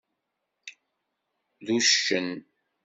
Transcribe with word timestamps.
D 1.65 1.67
uccen. 1.75 2.29